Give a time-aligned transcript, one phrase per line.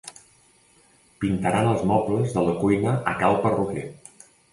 [1.23, 3.85] Pintaran els mobles de la cuina a cal perruquer.